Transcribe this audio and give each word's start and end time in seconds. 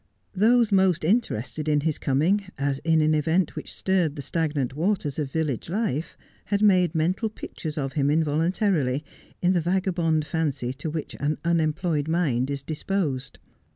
Those 0.33 0.71
most 0.71 1.03
interested 1.03 1.67
in 1.69 1.81
his 1.81 1.99
coming, 1.99 2.45
as 2.57 2.79
in 2.79 3.01
an 3.01 3.13
event 3.13 3.55
which 3.55 3.71
stirred 3.71 4.15
the 4.15 4.23
stagnant 4.23 4.75
waters 4.75 5.19
of 5.19 5.29
village 5.31 5.69
life, 5.69 6.17
had 6.45 6.63
made 6.63 6.95
mental 6.95 7.29
pictures 7.29 7.77
of 7.77 7.93
him 7.93 8.09
involuntarily, 8.09 9.03
in 9.43 9.53
the 9.53 9.61
vagabond 9.61 10.25
fancy 10.25 10.73
to 10.73 10.89
which 10.89 11.15
an 11.19 11.37
unemployed 11.45 12.07
mind 12.07 12.49
is 12.49 12.63
disposed. 12.63 13.37